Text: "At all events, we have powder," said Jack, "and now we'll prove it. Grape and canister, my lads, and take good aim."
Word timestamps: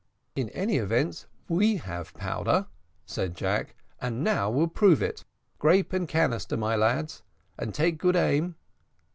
"At 0.35 0.45
all 0.57 0.71
events, 0.71 1.27
we 1.47 1.75
have 1.75 2.15
powder," 2.15 2.65
said 3.05 3.35
Jack, 3.35 3.75
"and 3.99 4.23
now 4.23 4.49
we'll 4.49 4.65
prove 4.65 5.03
it. 5.03 5.23
Grape 5.59 5.93
and 5.93 6.07
canister, 6.07 6.57
my 6.57 6.75
lads, 6.75 7.21
and 7.55 7.71
take 7.71 7.99
good 7.99 8.15
aim." 8.15 8.55